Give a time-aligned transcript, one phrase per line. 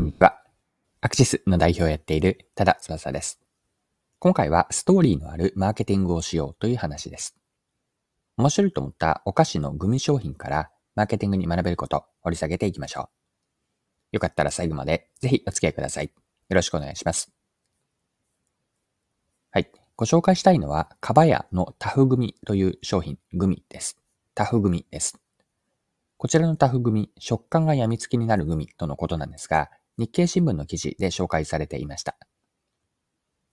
[0.00, 0.40] こんにちは。
[1.02, 3.38] アクシスの代表をやっている多田翼です。
[4.18, 7.36] 今回はストーリーのあるマーケティングをしようという話です。
[8.38, 13.08] 面白いと思ったお菓子のグミ商品からマーケティングに学べること掘り下げていきましょう。
[14.12, 16.06] よかったら最後までぜひお付き合いください。
[16.06, 16.10] よ
[16.48, 17.30] ろしくお願いします。
[19.50, 19.70] はい。
[19.96, 23.98] ご紹介したいのは、かばやのタフグミという商品、グミです。
[24.34, 25.20] タフグミです。
[26.16, 32.16] こちらのタフグミ、食感が病みつきになるグミとのことなんですが、日経新聞の記事で紹介されていました。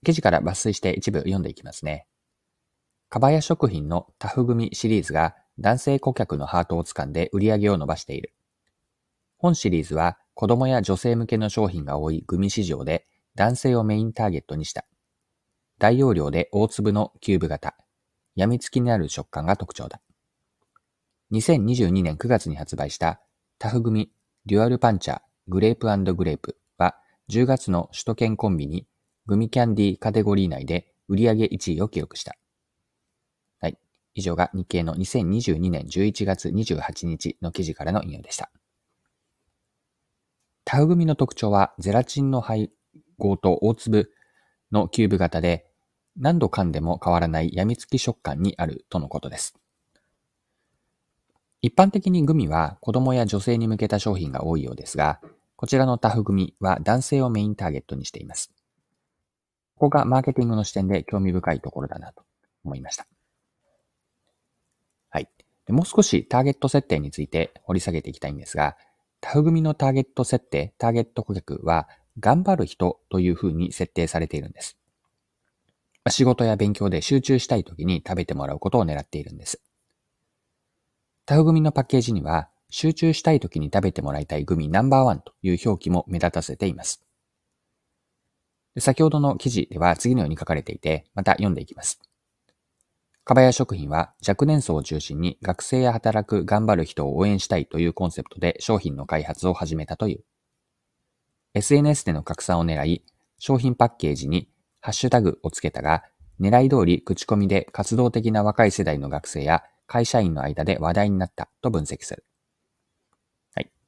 [0.06, 2.08] 記事から抜粋して一部読んでいきますね。
[3.10, 8.34] かばや食品のタフグミシリーズが男性顧客のハートを掴んで売り上げを伸ばしている。
[9.38, 13.04] 本シリーズは子供や女性向けの商品が多いグミ市場で
[13.36, 14.86] 男性をメインターゲットにした。
[15.80, 17.76] 大容量で大粒のキューブ型、
[18.38, 20.00] 病みつきになる食感が特徴だ。
[21.34, 23.20] 2022年9月に発売した
[23.60, 24.14] タフグミ
[24.46, 26.96] デュアルパンチャーグレープグレープは
[27.30, 28.86] 10月の首都圏コンビニ
[29.28, 32.36] グミキャンディカテゴリー内で売上1位を記録した。
[33.62, 33.78] はい。
[34.14, 38.52] 以上が日経の2022年11月28日の記事からの引用でした。
[40.66, 42.70] タフグミの特徴はゼラチンの配
[43.18, 44.12] 合と大粒
[44.74, 45.66] のキューブ型で
[46.18, 49.58] 何度噛んでも変わらない病みつき食感にあるとのことです。
[51.62, 55.20] 一般的にグミは子供や女性に向けた商品が多いようですが、
[55.58, 58.52] こちらのタフ組は男性をメインターゲットにしています。
[59.76, 62.24] ここがマーケティングの視点で興味深いところだなと
[62.64, 63.08] 思いました。
[65.10, 65.28] はい。
[65.70, 68.78] もう少しターゲット設定について掘り下げていきたいんですが、
[69.20, 74.78] タフ組のターゲット設定、ターゲット顧客は頑張る人というふうに設定されているんです。
[76.10, 79.60] 仕事や勉強で集中したい時に食べてもらうことを狙っているんです。
[81.26, 87.04] タフ組のパッケージには集中したい時に食べてもらいたいグミナンバーワンという表記も目立たせています。
[88.80, 92.00] 先ほどの記事では次のように書かれていて、また読んでいきます。
[93.24, 100.24] かばや食品は若年層を中心に学生や働く頑張る人を応援したいというコンセプトで商品の開発を始めたという。
[101.54, 103.04] SNS での拡散を狙い、
[103.40, 104.50] 商品パッケージに
[104.80, 106.04] ハッシュタグをつけたが、
[106.40, 112.24] 狙い通り口コミで活動的な若い世代の学生や会社員の間で話題になったと分析する。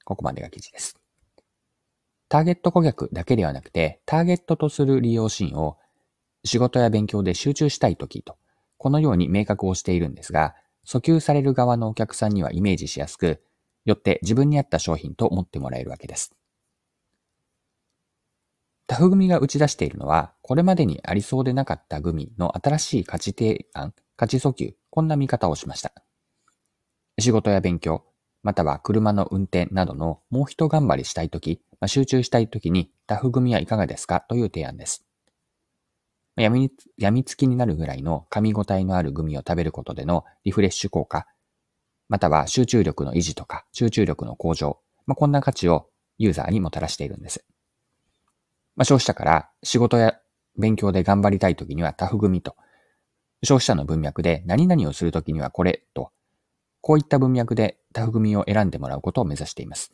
[0.09, 0.99] ここまでが記事です。
[2.29, 5.77] ターゲット顧客だけではなくて、ターゲットとする利用シーンを
[6.43, 8.35] 仕事や勉強で集中したいときと、
[8.77, 13.43] このように明確をしているんですが、訴求される側のお客さんにはイメージしやすく、
[13.85, 16.33] よって自分に合った商品と思ってもらえるわけです。
[18.87, 25.93] タフ組が打ち出しているのは、これまでにありそうでなかったグミの新しい価値提案、価値訴求、こんな見方をしました。
[27.19, 28.08] 仕事や勉強、
[28.43, 35.05] または車の運転などのもう一頑張りしたいとき、まあ、集中したいときにタフ組はいかがですかという提案です。
[36.35, 41.27] やみ、やみつきになるぐらいの噛み応えのあるグミを食べることでのリフレッシュ効果、
[42.07, 47.45] または集中力の維持とか集中力の向上、まあ、こんな価値をユーザーにもたらしているんです。
[48.75, 50.17] まあ、消費者から仕事や
[50.57, 52.55] 勉強で頑張りたいときにはタフ組と、
[53.43, 56.11] 消費者の文脈で何々をするときにはこれと
[56.81, 59.93] こういった文脈でタフ組を選んでもらうことを目指しています。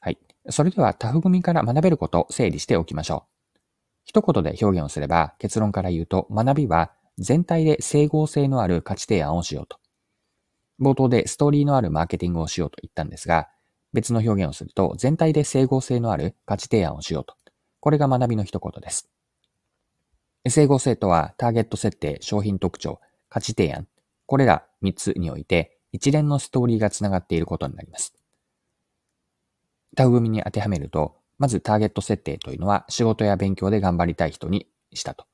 [0.00, 0.18] はい。
[0.48, 3.58] それではタフ組から学べることを整理しておきましょう。
[4.04, 9.78] 一言で表現をすれば結論から言うと学びは全体で整合性のある価値提案をしようと。
[10.80, 13.48] 冒頭でストーリーのあるマーケティングをしようと言ったんですが、
[13.92, 17.34] 別の表現をすると全体で整合性のある価値提案をしようと。
[17.80, 19.08] これが学びの一言です。
[20.48, 23.88] 整合性とはターゲット設定、商品特徴、価値提案、
[24.26, 28.14] これら3つにおいて一連のストーリーがつながっていることになります。
[29.96, 35.26] タグ組に当てはめると、まずターゲット設定というのは仕事や勉強で頑張りたい人にしたと。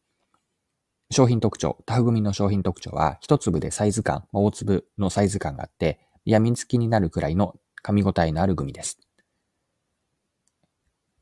[1.10, 8.98] 商品特徴、タフ組の商品特徴は一粒でサイズ感、大粒のサイズ感があって、病みつきになるくらいの噛み応えのあるグミです。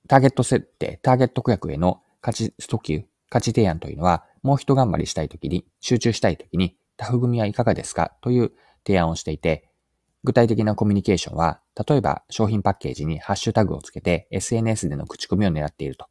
[0.07, 8.13] ターゲット設定、ターゲット顧客への価値訴求、価値提案というのは、もう一頑張りしたいときに、集中したいときに、タフ組はいかがですか？
[8.21, 8.53] という
[8.87, 9.71] 提案をしていて、
[10.23, 16.09] 具体的なコミュニケーションは、例えば商品パッケージにハッシュタグをつけて SNS での口コミを狙っていると。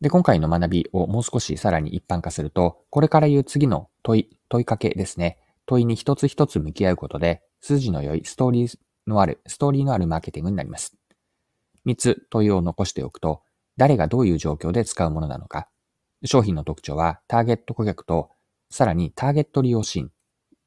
[0.00, 5.38] で、今回の学びをもう少しさらに一般化すると、これから言う次の問い、問いかけですね。
[5.66, 8.78] 問いに一つ一つ向き合うことで、筋の良いストーリー
[9.08, 10.96] のある、ストーリーのあるマーケティングになります。
[11.84, 13.42] 三つ問いを残しておくと、
[13.76, 15.68] 誰がどういう状況で使うものなのか、
[16.24, 18.30] 商品の特徴はターゲット顧客と
[18.70, 20.12] さらにターゲット利用シーン、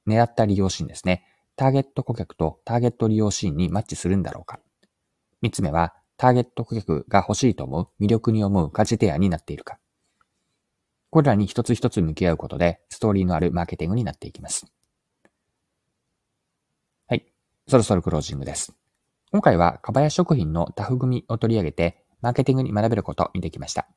[0.07, 1.25] 狙った利用シーンですね。
[1.55, 4.59] ターゲット顧客とターゲット利用シーンにマッチするんだろうか。
[5.41, 9.79] 三つ目は、ターゲット顧客が欲しいと思う、魅力に思う価値提案になっているか。
[11.09, 14.65] これらに一つ一つ向き合うことで、ストーリーのあるマーケティングになっていきます。
[17.07, 17.25] はい。
[17.67, 18.73] そろそろクロージングです。
[19.31, 23.87] 今回は、かばや食品のタフ組を取り上げて、マーケティングに学べることを見てきました。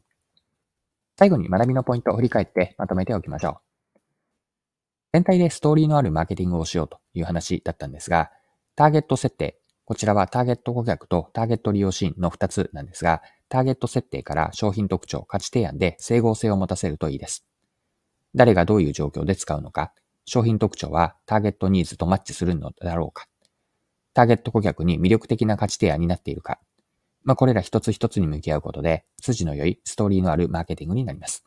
[1.18, 3.65] 最後に学びのポイントを振り返ってまとめておきましょう。
[5.16, 8.30] 全体でストーリーのあるマーケティングをしようという話だったんですが、
[8.74, 17.46] ターゲット設定、こちらはターゲット顧客とターゲット利用シーンの2つなんですが、ターゲット設定から商品特徴、価値提案で整合性を持たせるといいです。
[18.34, 19.94] 誰がどういう状況で使うのか、
[20.26, 23.26] 商品特徴はターゲットニーズとマッチするのだろうか、
[24.12, 26.60] ターゲット顧客に魅力的な価値提案になっているか、
[27.24, 31.46] まあ、これら一つ一つに向き合うことで、筋の良いストーリーのあるマーケティングになります。